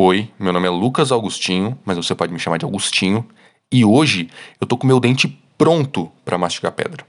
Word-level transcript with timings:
Oi, 0.00 0.30
meu 0.38 0.52
nome 0.52 0.64
é 0.64 0.70
Lucas 0.70 1.10
Augustinho, 1.10 1.76
mas 1.84 1.96
você 1.96 2.14
pode 2.14 2.32
me 2.32 2.38
chamar 2.38 2.56
de 2.56 2.64
Augustinho, 2.64 3.26
e 3.68 3.84
hoje 3.84 4.30
eu 4.60 4.64
tô 4.64 4.76
com 4.76 4.86
meu 4.86 5.00
dente 5.00 5.26
pronto 5.58 6.08
para 6.24 6.38
mastigar 6.38 6.70
pedra. 6.70 7.04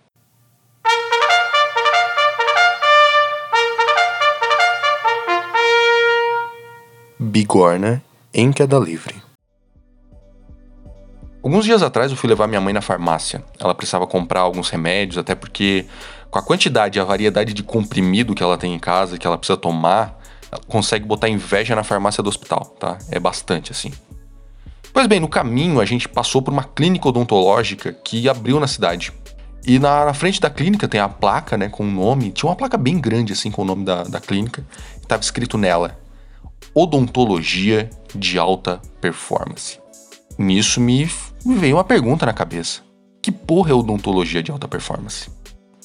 Bigorna 7.19 8.03
em 8.33 8.51
queda 8.51 8.79
livre. 8.79 9.21
Alguns 11.43 11.65
dias 11.65 11.83
atrás 11.83 12.09
eu 12.09 12.17
fui 12.17 12.27
levar 12.27 12.47
minha 12.47 12.59
mãe 12.59 12.73
na 12.73 12.81
farmácia. 12.81 13.43
Ela 13.59 13.75
precisava 13.75 14.07
comprar 14.07 14.39
alguns 14.39 14.71
remédios, 14.71 15.19
até 15.19 15.35
porque 15.35 15.85
com 16.31 16.39
a 16.39 16.41
quantidade 16.41 16.97
e 16.97 16.99
a 16.99 17.05
variedade 17.05 17.53
de 17.53 17.61
comprimido 17.61 18.33
que 18.33 18.41
ela 18.41 18.57
tem 18.57 18.73
em 18.73 18.79
casa, 18.79 19.19
que 19.19 19.27
ela 19.27 19.37
precisa 19.37 19.57
tomar, 19.57 20.18
consegue 20.67 21.05
botar 21.05 21.29
inveja 21.29 21.75
na 21.75 21.83
farmácia 21.83 22.23
do 22.23 22.29
hospital, 22.29 22.65
tá? 22.79 22.97
É 23.11 23.19
bastante 23.19 23.71
assim. 23.71 23.91
Pois 24.93 25.07
bem, 25.07 25.19
no 25.19 25.27
caminho 25.27 25.79
a 25.79 25.85
gente 25.85 26.09
passou 26.09 26.41
por 26.41 26.51
uma 26.51 26.63
clínica 26.63 27.07
odontológica 27.07 27.93
que 27.93 28.27
abriu 28.27 28.59
na 28.59 28.67
cidade. 28.67 29.13
E 29.65 29.77
na, 29.77 30.05
na 30.05 30.13
frente 30.13 30.39
da 30.39 30.49
clínica 30.49 30.87
tem 30.87 30.99
a 30.99 31.09
placa, 31.09 31.57
né, 31.57 31.69
com 31.69 31.83
o 31.83 31.91
nome. 31.91 32.31
Tinha 32.31 32.49
uma 32.49 32.55
placa 32.55 32.77
bem 32.77 32.99
grande, 32.99 33.33
assim, 33.33 33.51
com 33.51 33.61
o 33.61 33.65
nome 33.65 33.85
da, 33.85 34.03
da 34.03 34.19
clínica. 34.19 34.65
E 35.01 35.05
tava 35.05 35.21
escrito 35.21 35.57
nela: 35.57 35.99
Odontologia 36.73 37.89
de 38.15 38.39
Alta 38.39 38.81
Performance. 38.99 39.79
Nisso 40.39 40.79
me, 40.79 41.09
me 41.45 41.55
veio 41.55 41.75
uma 41.75 41.83
pergunta 41.83 42.25
na 42.25 42.33
cabeça: 42.33 42.81
Que 43.21 43.31
porra 43.31 43.71
é 43.71 43.73
odontologia 43.73 44.41
de 44.41 44.51
alta 44.51 44.69
performance? 44.69 45.29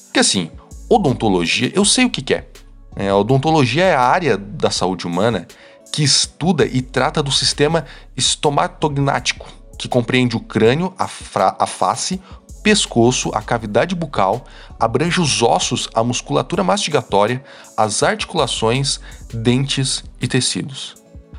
Porque 0.04 0.20
assim, 0.20 0.48
odontologia, 0.88 1.72
eu 1.74 1.84
sei 1.84 2.04
o 2.04 2.10
que, 2.10 2.22
que 2.22 2.34
é. 2.34 2.48
É, 2.96 3.08
a 3.08 3.16
odontologia 3.16 3.84
é 3.84 3.94
a 3.94 4.00
área 4.00 4.36
da 4.36 4.70
saúde 4.70 5.06
humana 5.06 5.46
que 5.92 6.02
estuda 6.02 6.66
e 6.66 6.80
trata 6.82 7.22
do 7.22 7.30
sistema 7.30 7.84
estomatognático, 8.16 9.46
que 9.78 9.88
compreende 9.88 10.36
o 10.36 10.40
crânio, 10.40 10.92
a, 10.98 11.08
a 11.58 11.66
face, 11.66 12.20
pescoço, 12.62 13.30
a 13.34 13.42
cavidade 13.42 13.94
bucal, 13.94 14.44
abrange 14.78 15.20
os 15.20 15.42
ossos, 15.42 15.88
a 15.94 16.02
musculatura 16.02 16.64
mastigatória, 16.64 17.44
as 17.76 18.02
articulações, 18.02 18.98
dentes 19.32 20.02
e 20.20 20.26
tecidos. 20.26 20.96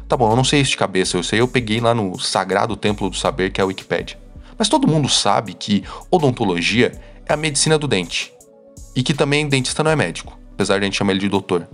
Tá 0.08 0.16
bom, 0.16 0.30
eu 0.30 0.36
não 0.36 0.44
sei 0.44 0.62
isso 0.62 0.72
de 0.72 0.78
cabeça, 0.78 1.18
eu 1.18 1.24
sei, 1.24 1.42
eu 1.42 1.48
peguei 1.48 1.80
lá 1.80 1.94
no 1.96 2.20
Sagrado 2.20 2.78
Templo 2.78 3.10
do 3.10 3.16
Saber, 3.18 3.52
que 3.52 3.60
é 3.60 3.64
a 3.64 3.68
Wikipedia. 3.68 4.20
Mas 4.58 4.70
todo 4.70 4.88
mundo 4.88 5.10
sabe 5.10 5.54
que 5.54 5.84
odontologia 6.12 6.92
é 7.26 7.34
a 7.34 7.38
medicina 7.38 7.78
do 7.78 7.88
dente. 7.88 8.32
E 8.96 9.04
que 9.04 9.14
também 9.14 9.50
dentista 9.50 9.84
não 9.84 9.92
é 9.92 9.96
médico 9.96 10.45
apesar 10.56 10.80
de 10.80 10.86
a 10.86 10.86
gente 10.86 10.98
chamar 10.98 11.12
ele 11.12 11.20
de 11.20 11.30
doutor. 11.30 11.68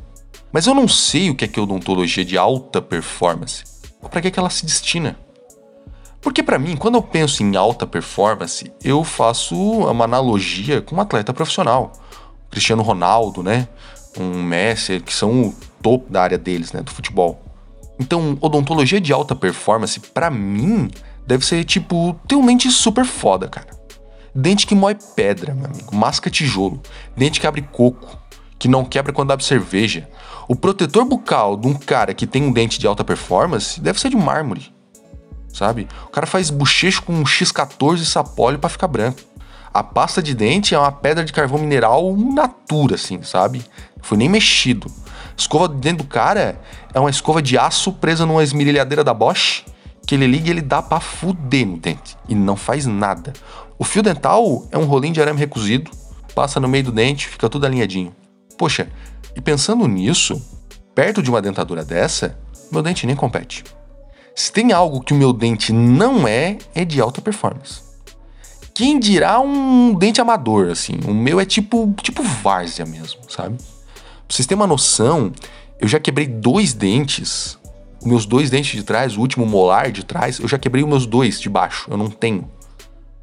Mas 0.51 0.67
eu 0.67 0.73
não 0.73 0.87
sei 0.87 1.29
o 1.29 1.35
que 1.35 1.45
é 1.45 1.47
que 1.47 1.59
é 1.59 1.63
odontologia 1.63 2.25
de 2.25 2.37
alta 2.37 2.81
performance. 2.81 3.63
Ou 4.01 4.09
para 4.09 4.21
que, 4.21 4.27
é 4.27 4.31
que 4.31 4.39
ela 4.39 4.49
se 4.49 4.65
destina? 4.65 5.17
Porque 6.19 6.43
para 6.43 6.59
mim, 6.59 6.75
quando 6.75 6.95
eu 6.95 7.01
penso 7.01 7.41
em 7.41 7.55
alta 7.55 7.87
performance, 7.87 8.71
eu 8.83 9.03
faço 9.03 9.55
uma 9.55 10.03
analogia 10.03 10.81
com 10.81 10.95
um 10.95 11.01
atleta 11.01 11.33
profissional. 11.33 11.93
Cristiano 12.49 12.83
Ronaldo, 12.83 13.41
né? 13.41 13.67
Um 14.19 14.43
Messi, 14.43 14.99
que 14.99 15.13
são 15.13 15.47
o 15.47 15.55
topo 15.81 16.11
da 16.11 16.21
área 16.21 16.37
deles, 16.37 16.73
né? 16.73 16.81
Do 16.81 16.91
futebol. 16.91 17.41
Então, 17.99 18.37
odontologia 18.41 18.99
de 18.99 19.13
alta 19.13 19.35
performance, 19.35 19.99
para 19.99 20.29
mim, 20.29 20.89
deve 21.25 21.45
ser 21.45 21.63
tipo 21.63 22.19
ter 22.27 22.35
um 22.35 22.45
dente 22.45 22.69
super 22.69 23.05
foda, 23.05 23.47
cara. 23.47 23.67
Dente 24.33 24.67
que 24.67 24.75
moe 24.75 24.95
pedra, 25.15 25.53
meu 25.53 25.65
amigo. 25.65 25.95
Masca 25.95 26.29
tijolo. 26.29 26.81
Dente 27.15 27.39
que 27.39 27.47
abre 27.47 27.61
coco 27.61 28.21
que 28.61 28.67
não 28.67 28.85
quebra 28.85 29.11
quando 29.11 29.31
abre 29.31 29.43
cerveja. 29.43 30.07
O 30.47 30.55
protetor 30.55 31.03
bucal 31.03 31.57
de 31.57 31.65
um 31.65 31.73
cara 31.73 32.13
que 32.13 32.27
tem 32.27 32.43
um 32.43 32.51
dente 32.51 32.79
de 32.79 32.85
alta 32.85 33.03
performance 33.03 33.81
deve 33.81 33.99
ser 33.99 34.09
de 34.09 34.15
mármore, 34.15 34.71
sabe? 35.51 35.87
O 36.05 36.09
cara 36.09 36.27
faz 36.27 36.51
bochecho 36.51 37.01
com 37.01 37.11
um 37.11 37.23
X14 37.23 38.03
sapólio 38.03 38.59
para 38.59 38.69
ficar 38.69 38.87
branco. 38.87 39.19
A 39.73 39.81
pasta 39.81 40.21
de 40.21 40.35
dente 40.35 40.75
é 40.75 40.79
uma 40.79 40.91
pedra 40.91 41.25
de 41.25 41.33
carvão 41.33 41.57
mineral 41.57 42.15
natura, 42.15 42.93
assim, 42.93 43.23
sabe? 43.23 43.65
Foi 43.99 44.15
nem 44.15 44.29
mexido. 44.29 44.91
Escova 45.35 45.67
de 45.67 45.77
dente 45.77 45.97
do 45.97 46.03
cara 46.03 46.61
é 46.93 46.99
uma 46.99 47.09
escova 47.09 47.41
de 47.41 47.57
aço 47.57 47.91
presa 47.93 48.27
numa 48.27 48.43
esmerilhadeira 48.43 49.03
da 49.03 49.11
Bosch 49.11 49.65
que 50.05 50.13
ele 50.13 50.27
liga 50.27 50.49
e 50.49 50.51
ele 50.51 50.61
dá 50.61 50.83
pra 50.83 50.99
fuder 50.99 51.65
no 51.65 51.77
dente. 51.77 52.15
E 52.29 52.35
não 52.35 52.55
faz 52.55 52.85
nada. 52.85 53.33
O 53.79 53.83
fio 53.83 54.03
dental 54.03 54.67
é 54.71 54.77
um 54.77 54.85
rolinho 54.85 55.15
de 55.15 55.21
arame 55.21 55.39
recuzido, 55.39 55.89
passa 56.35 56.59
no 56.59 56.67
meio 56.67 56.83
do 56.83 56.91
dente, 56.91 57.27
fica 57.27 57.49
tudo 57.49 57.65
alinhadinho. 57.65 58.20
Poxa, 58.61 58.87
e 59.35 59.41
pensando 59.41 59.87
nisso, 59.87 60.39
perto 60.93 61.23
de 61.23 61.31
uma 61.31 61.41
dentadura 61.41 61.83
dessa, 61.83 62.37
meu 62.71 62.83
dente 62.83 63.07
nem 63.07 63.15
compete. 63.15 63.63
Se 64.35 64.51
tem 64.51 64.71
algo 64.71 65.01
que 65.01 65.15
o 65.15 65.17
meu 65.17 65.33
dente 65.33 65.73
não 65.73 66.27
é, 66.27 66.59
é 66.75 66.85
de 66.85 67.01
alta 67.01 67.19
performance. 67.23 67.81
Quem 68.71 68.99
dirá 68.99 69.39
um 69.39 69.95
dente 69.95 70.21
amador, 70.21 70.69
assim? 70.69 70.93
O 71.07 71.11
meu 71.11 71.39
é 71.39 71.45
tipo, 71.45 71.91
tipo 72.03 72.21
várzea 72.21 72.85
mesmo, 72.85 73.21
sabe? 73.27 73.57
Pra 73.57 73.65
vocês 74.29 74.45
terem 74.45 74.61
uma 74.61 74.67
noção, 74.67 75.31
eu 75.79 75.87
já 75.87 75.99
quebrei 75.99 76.27
dois 76.27 76.71
dentes. 76.71 77.57
Os 77.99 78.05
meus 78.05 78.27
dois 78.27 78.51
dentes 78.51 78.73
de 78.75 78.83
trás, 78.83 79.17
o 79.17 79.21
último 79.21 79.43
molar 79.43 79.91
de 79.91 80.05
trás, 80.05 80.37
eu 80.37 80.47
já 80.47 80.59
quebrei 80.59 80.83
os 80.83 80.89
meus 80.89 81.07
dois 81.07 81.41
de 81.41 81.49
baixo. 81.49 81.89
Eu 81.89 81.97
não 81.97 82.11
tenho, 82.11 82.47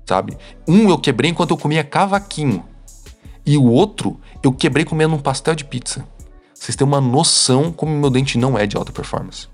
sabe? 0.04 0.36
Um 0.66 0.90
eu 0.90 0.98
quebrei 0.98 1.30
enquanto 1.30 1.52
eu 1.52 1.56
comia 1.56 1.84
cavaquinho. 1.84 2.64
E 3.48 3.56
o 3.56 3.64
outro 3.64 4.20
eu 4.42 4.52
quebrei 4.52 4.84
comendo 4.84 5.14
um 5.14 5.18
pastel 5.18 5.54
de 5.54 5.64
pizza. 5.64 6.06
Vocês 6.52 6.76
têm 6.76 6.86
uma 6.86 7.00
noção 7.00 7.72
como 7.72 7.96
meu 7.96 8.10
dente 8.10 8.36
não 8.36 8.58
é 8.58 8.66
de 8.66 8.76
alta 8.76 8.92
performance. 8.92 9.48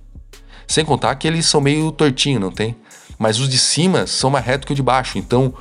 Sem 0.67 0.85
contar 0.85 1.15
que 1.15 1.29
eles 1.29 1.47
são 1.47 1.61
meio 1.61 1.93
tortinho, 1.93 2.41
não 2.41 2.51
tem? 2.51 2.75
Mas 3.17 3.39
os 3.39 3.49
de 3.49 3.57
cima 3.57 4.05
são 4.05 4.31
mais 4.31 4.45
reto 4.45 4.67
que 4.67 4.73
o 4.73 4.75
de 4.77 4.83
baixo, 4.83 5.17
então 5.17 5.55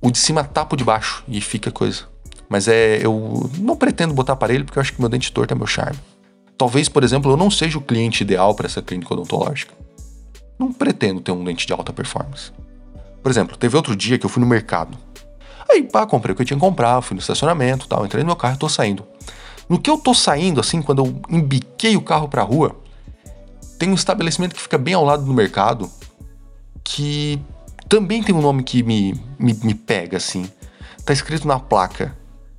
o 0.00 0.10
de 0.10 0.16
cima 0.16 0.42
tapa 0.42 0.74
o 0.74 0.76
de 0.78 0.84
baixo 0.84 1.22
e 1.28 1.38
fica 1.38 1.70
coisa. 1.70 2.04
Mas 2.48 2.66
é, 2.66 3.04
eu 3.04 3.50
não 3.58 3.76
pretendo 3.76 4.14
botar 4.14 4.32
aparelho 4.32 4.64
porque 4.64 4.78
eu 4.78 4.80
acho 4.80 4.94
que 4.94 5.00
meu 5.00 5.10
dente 5.10 5.30
torto 5.30 5.52
é 5.52 5.54
meu 5.54 5.66
charme. 5.66 5.98
Talvez, 6.56 6.88
por 6.88 7.04
exemplo, 7.04 7.30
eu 7.30 7.36
não 7.36 7.50
seja 7.50 7.76
o 7.76 7.82
cliente 7.82 8.22
ideal 8.22 8.54
para 8.54 8.64
essa 8.64 8.80
clínica 8.80 9.12
odontológica. 9.12 9.74
Não 10.58 10.72
pretendo 10.72 11.20
ter 11.20 11.32
um 11.32 11.44
dente 11.44 11.66
de 11.66 11.74
alta 11.74 11.92
performance. 11.92 12.52
Por 13.22 13.30
exemplo, 13.30 13.54
teve 13.54 13.76
outro 13.76 13.94
dia 13.94 14.18
que 14.18 14.24
eu 14.24 14.30
fui 14.30 14.40
no 14.40 14.48
mercado 14.48 14.96
Aí, 15.68 15.82
pá, 15.82 16.06
comprei 16.06 16.32
o 16.32 16.36
que 16.36 16.42
eu 16.42 16.46
tinha 16.46 16.56
que 16.56 16.64
comprar, 16.64 17.00
fui 17.02 17.14
no 17.14 17.20
estacionamento 17.20 17.88
tal, 17.88 18.04
entrei 18.04 18.22
no 18.22 18.28
meu 18.28 18.36
carro 18.36 18.54
e 18.54 18.58
tô 18.58 18.68
saindo. 18.68 19.04
No 19.68 19.80
que 19.80 19.90
eu 19.90 19.98
tô 19.98 20.14
saindo, 20.14 20.60
assim, 20.60 20.80
quando 20.80 21.04
eu 21.04 21.20
embiquei 21.28 21.96
o 21.96 22.00
carro 22.00 22.28
pra 22.28 22.42
rua, 22.42 22.76
tem 23.78 23.90
um 23.90 23.94
estabelecimento 23.94 24.54
que 24.54 24.60
fica 24.60 24.78
bem 24.78 24.94
ao 24.94 25.04
lado 25.04 25.24
do 25.24 25.34
mercado, 25.34 25.90
que 26.84 27.40
também 27.88 28.22
tem 28.22 28.34
um 28.34 28.40
nome 28.40 28.62
que 28.62 28.82
me, 28.82 29.20
me, 29.38 29.54
me 29.54 29.74
pega, 29.74 30.16
assim. 30.16 30.48
Tá 31.04 31.12
escrito 31.12 31.46
na 31.46 31.58
placa. 31.58 32.16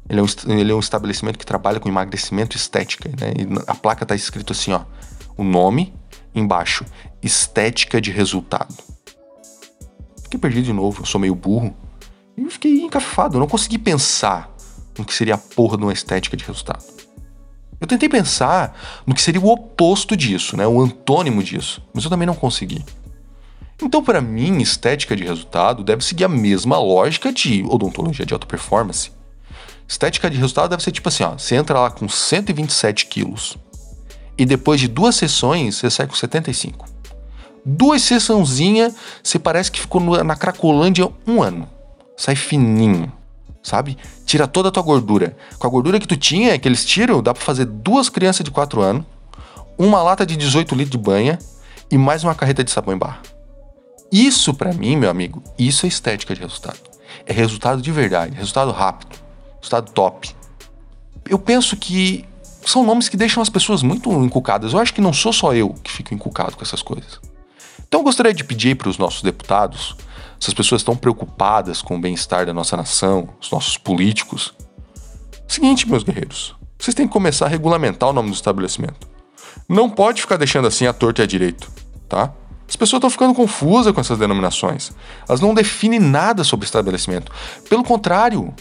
Ele 0.10 0.20
é, 0.20 0.24
um, 0.24 0.28
ele 0.60 0.72
é 0.72 0.76
um 0.76 0.80
estabelecimento 0.80 1.38
que 1.38 1.46
trabalha 1.46 1.80
com 1.80 1.90
emagrecimento 1.90 2.56
e 2.56 2.60
estética, 2.60 3.10
né? 3.10 3.34
E 3.38 3.64
a 3.68 3.76
placa 3.76 4.06
tá 4.06 4.16
escrito 4.16 4.54
assim, 4.54 4.72
ó. 4.72 4.82
O 5.36 5.44
nome, 5.44 5.94
embaixo, 6.34 6.86
estética 7.22 8.00
de 8.00 8.12
resultado. 8.12 8.74
Fiquei 10.24 10.40
perdido 10.40 10.66
de 10.66 10.74
novo, 10.74 11.02
eu 11.02 11.06
sou 11.06 11.20
meio 11.20 11.36
burro. 11.36 11.76
E 12.38 12.44
eu 12.44 12.52
fiquei 12.52 12.82
encafado, 12.82 13.36
eu 13.36 13.40
não 13.40 13.48
consegui 13.48 13.80
pensar 13.80 14.56
no 14.96 15.04
que 15.04 15.14
seria 15.14 15.34
a 15.34 15.40
porra 15.40 15.76
de 15.76 15.84
uma 15.84 15.94
estética 15.94 16.38
de 16.38 16.46
resultado. 16.46 16.86
Eu 17.82 17.88
tentei 17.88 18.08
pensar 18.08 18.78
no 19.06 19.16
que 19.16 19.22
seria 19.22 19.42
o 19.42 19.50
oposto 19.50 20.16
disso, 20.16 20.56
né, 20.56 20.68
o 20.68 20.80
antônimo 20.80 21.42
disso, 21.42 21.82
mas 21.94 22.04
eu 22.04 22.10
também 22.10 22.28
não 22.28 22.36
consegui. 22.36 22.86
Então, 23.82 24.04
para 24.04 24.22
mim, 24.22 24.60
estética 24.60 25.16
de 25.16 25.24
resultado 25.24 25.84
deve 25.84 26.04
seguir 26.04 26.26
a 26.26 26.30
mesma 26.30 26.80
lógica 26.80 27.32
de 27.32 27.64
odontologia 27.68 28.26
de 28.26 28.34
alta 28.34 28.46
performance. 28.46 29.12
Estética 29.88 30.30
de 30.30 30.38
resultado 30.38 30.70
deve 30.72 30.84
ser 30.84 30.92
tipo 30.92 31.10
assim, 31.10 31.24
ó, 31.24 31.38
você 31.38 31.56
entra 31.56 31.80
lá 31.80 31.90
com 31.90 32.08
127 32.08 33.06
quilos 33.08 33.58
e 34.38 34.46
depois 34.46 34.80
de 34.80 34.88
duas 34.88 35.16
sessões 35.16 35.76
você 35.76 35.90
sai 35.90 36.08
com 36.08 36.16
75. 36.16 36.88
Duas 37.64 38.02
sessãozinhas, 38.02 38.94
você 39.24 39.40
parece 39.40 39.72
que 39.72 39.80
ficou 39.80 40.02
na 40.24 40.36
Cracolândia 40.36 41.10
um 41.26 41.42
ano 41.42 41.77
sai 42.18 42.36
fininho, 42.36 43.12
sabe? 43.62 43.96
Tira 44.26 44.48
toda 44.48 44.70
a 44.70 44.72
tua 44.72 44.82
gordura. 44.82 45.38
Com 45.60 45.68
a 45.68 45.70
gordura 45.70 46.00
que 46.00 46.08
tu 46.08 46.18
tinha, 46.18 46.58
que 46.58 46.68
eles 46.68 46.84
tiram, 46.84 47.22
dá 47.22 47.34
para 47.34 47.44
fazer 47.44 47.66
duas 47.66 48.10
crianças 48.10 48.44
de 48.44 48.50
4 48.50 48.82
anos, 48.82 49.06
uma 49.78 50.02
lata 50.02 50.26
de 50.26 50.36
18 50.36 50.74
litros 50.74 50.92
de 50.92 50.98
banha 50.98 51.38
e 51.92 51.98
mais 51.98 52.24
uma 52.24 52.34
carreta 52.34 52.64
de 52.64 52.72
sabão 52.72 52.96
em 52.96 52.98
barra. 52.98 53.22
Isso 54.12 54.54
para 54.54 54.74
mim, 54.74 54.96
meu 54.96 55.10
amigo, 55.10 55.44
isso 55.60 55.86
é 55.86 55.90
estética 55.90 56.34
de 56.34 56.42
resultado. 56.42 56.80
É 57.26 57.32
resultado 57.32 57.82
de 57.82 57.92
verdade, 57.92 58.36
resultado 58.36 58.72
rápido, 58.72 59.16
resultado 59.58 59.92
top. 59.92 60.36
Eu 61.30 61.38
penso 61.38 61.78
que 61.78 62.26
são 62.66 62.84
nomes 62.84 63.10
que 63.10 63.18
deixam 63.18 63.44
as 63.44 63.50
pessoas 63.50 63.84
muito 63.84 64.12
encucadas. 64.24 64.74
Eu 64.74 64.80
acho 64.80 64.94
que 64.94 65.02
não 65.02 65.14
sou 65.14 65.32
só 65.32 65.54
eu 65.54 65.70
que 65.84 65.92
fico 65.92 66.14
encucado 66.14 66.56
com 66.56 66.64
essas 66.64 66.82
coisas. 66.82 67.20
Então 67.88 68.00
eu 68.00 68.04
gostaria 68.04 68.34
de 68.34 68.44
pedir 68.44 68.76
para 68.76 68.90
os 68.90 68.98
nossos 68.98 69.22
deputados 69.22 69.96
essas 70.40 70.54
pessoas 70.54 70.82
estão 70.82 70.96
preocupadas 70.96 71.82
com 71.82 71.96
o 71.96 72.00
bem-estar 72.00 72.46
da 72.46 72.54
nossa 72.54 72.78
nação, 72.78 73.30
os 73.42 73.52
nossos 73.52 73.78
políticos. 73.78 74.54
Seguinte, 75.48 75.90
meus 75.90 76.04
guerreiros, 76.04 76.56
vocês 76.78 76.94
têm 76.94 77.08
que 77.08 77.14
começar 77.14 77.46
a 77.46 77.50
regulamentar 77.50 78.10
o 78.10 78.14
nome 78.14 78.30
do 78.30 78.36
estabelecimento. 78.36 79.08
Não 79.68 79.90
pode 79.90 80.22
ficar 80.22 80.38
deixando 80.38 80.68
assim 80.68 80.86
a 80.86 80.94
torta 80.94 81.22
e 81.22 81.24
a 81.24 81.28
direito. 81.28 81.72
tá? 82.08 82.34
As 82.68 82.76
pessoas 82.76 83.00
estão 83.00 83.10
ficando 83.10 83.34
confusas 83.34 83.94
com 83.94 84.02
essas 84.02 84.20
denominações. 84.20 84.92
Elas 85.28 85.42
não 85.42 85.54
definem 85.54 86.00
nada 86.00 86.44
sobre 86.44 86.66
estabelecimento. 86.66 87.32
Pelo 87.70 87.84
contrário, 87.84 88.54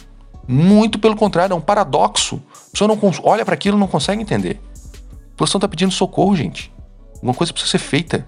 muito 0.46 0.98
pelo 0.98 1.16
contrário, 1.16 1.52
é 1.52 1.56
um 1.56 1.60
paradoxo. 1.60 2.40
A 2.68 2.70
pessoa 2.70 2.88
não 2.88 2.98
olha 3.24 3.44
para 3.44 3.54
aquilo 3.54 3.76
e 3.76 3.80
não 3.80 3.88
consegue 3.88 4.22
entender. 4.22 4.60
A 4.74 5.28
população 5.30 5.58
está 5.58 5.68
pedindo 5.68 5.92
socorro, 5.92 6.36
gente. 6.36 6.72
Alguma 7.16 7.34
coisa 7.34 7.52
precisa 7.52 7.72
ser 7.72 7.78
feita. 7.78 8.26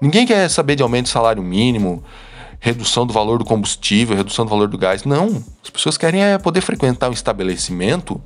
Ninguém 0.00 0.26
quer 0.26 0.48
saber 0.48 0.76
de 0.76 0.82
aumento 0.82 1.04
de 1.04 1.10
salário 1.10 1.42
mínimo, 1.42 2.02
redução 2.62 3.04
do 3.04 3.12
valor 3.12 3.40
do 3.40 3.44
combustível, 3.44 4.16
redução 4.16 4.44
do 4.44 4.48
valor 4.48 4.68
do 4.68 4.78
gás. 4.78 5.02
Não. 5.02 5.44
As 5.64 5.68
pessoas 5.68 5.98
querem 5.98 6.22
é 6.22 6.38
poder 6.38 6.60
frequentar 6.60 7.10
um 7.10 7.12
estabelecimento 7.12 8.22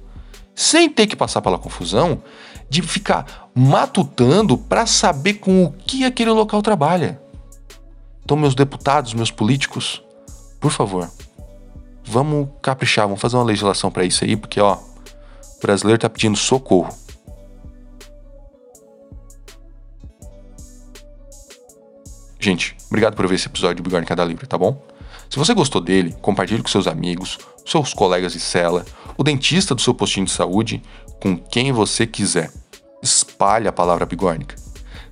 sem 0.54 0.90
ter 0.90 1.06
que 1.06 1.16
passar 1.16 1.40
pela 1.40 1.58
confusão 1.58 2.22
de 2.68 2.82
ficar 2.82 3.48
matutando 3.54 4.58
para 4.58 4.84
saber 4.84 5.34
com 5.34 5.64
o 5.64 5.72
que 5.72 6.04
aquele 6.04 6.30
local 6.30 6.60
trabalha. 6.60 7.18
Então, 8.22 8.36
meus 8.36 8.54
deputados, 8.54 9.14
meus 9.14 9.30
políticos, 9.30 10.02
por 10.60 10.70
favor, 10.70 11.10
vamos 12.04 12.48
caprichar, 12.60 13.06
vamos 13.06 13.22
fazer 13.22 13.36
uma 13.36 13.44
legislação 13.44 13.90
para 13.90 14.04
isso 14.04 14.22
aí, 14.22 14.36
porque 14.36 14.60
ó, 14.60 14.74
o 14.74 15.60
brasileiro 15.62 15.98
tá 15.98 16.10
pedindo 16.10 16.36
socorro. 16.36 16.94
Gente, 22.46 22.76
obrigado 22.86 23.16
por 23.16 23.26
ver 23.26 23.34
esse 23.34 23.48
episódio 23.48 23.78
do 23.78 23.82
Bigorna 23.82 24.06
Cada 24.06 24.24
Livre, 24.24 24.46
tá 24.46 24.56
bom? 24.56 24.80
Se 25.28 25.36
você 25.36 25.52
gostou 25.52 25.80
dele, 25.80 26.14
compartilhe 26.22 26.62
com 26.62 26.68
seus 26.68 26.86
amigos, 26.86 27.40
seus 27.66 27.92
colegas 27.92 28.34
de 28.34 28.38
cela, 28.38 28.84
o 29.18 29.24
dentista 29.24 29.74
do 29.74 29.80
seu 29.80 29.92
postinho 29.92 30.26
de 30.26 30.30
saúde, 30.30 30.80
com 31.20 31.36
quem 31.36 31.72
você 31.72 32.06
quiser. 32.06 32.52
Espalhe 33.02 33.66
a 33.66 33.72
palavra 33.72 34.06
bigórnica. 34.06 34.54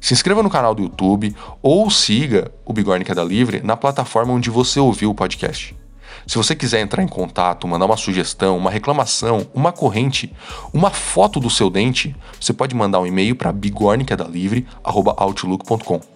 Se 0.00 0.14
inscreva 0.14 0.44
no 0.44 0.48
canal 0.48 0.76
do 0.76 0.84
YouTube 0.84 1.34
ou 1.60 1.90
siga 1.90 2.52
o 2.64 2.72
Bigorna 2.72 3.04
Cada 3.04 3.24
Livre 3.24 3.60
na 3.64 3.76
plataforma 3.76 4.32
onde 4.32 4.48
você 4.48 4.78
ouviu 4.78 5.10
o 5.10 5.14
podcast. 5.14 5.76
Se 6.28 6.36
você 6.36 6.54
quiser 6.54 6.82
entrar 6.82 7.02
em 7.02 7.08
contato, 7.08 7.66
mandar 7.66 7.86
uma 7.86 7.96
sugestão, 7.96 8.56
uma 8.56 8.70
reclamação, 8.70 9.44
uma 9.52 9.72
corrente, 9.72 10.32
uma 10.72 10.90
foto 10.90 11.40
do 11.40 11.50
seu 11.50 11.68
dente, 11.68 12.14
você 12.40 12.52
pode 12.52 12.76
mandar 12.76 13.00
um 13.00 13.06
e-mail 13.08 13.34
para 13.34 13.50
bigornicadalivre@outlook.com. 13.50 16.13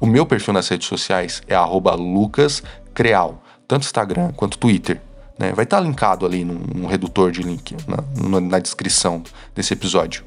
O 0.00 0.06
meu 0.06 0.26
perfil 0.26 0.54
nas 0.54 0.68
redes 0.68 0.88
sociais 0.88 1.42
é 1.46 1.54
lucascreal, 1.94 3.42
tanto 3.66 3.84
Instagram 3.84 4.32
quanto 4.32 4.58
Twitter. 4.58 5.00
Né? 5.38 5.52
Vai 5.52 5.64
estar 5.64 5.78
tá 5.78 5.82
linkado 5.82 6.26
ali 6.26 6.44
num, 6.44 6.86
redutor 6.86 7.30
de 7.30 7.42
link 7.42 7.76
na, 7.86 8.40
na 8.40 8.58
descrição 8.58 9.22
desse 9.54 9.72
episódio. 9.72 10.24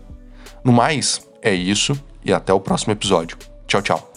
No 0.63 0.71
mais, 0.71 1.21
é 1.41 1.53
isso 1.53 1.99
e 2.23 2.33
até 2.33 2.53
o 2.53 2.59
próximo 2.59 2.93
episódio. 2.93 3.37
Tchau, 3.67 3.81
tchau. 3.81 4.14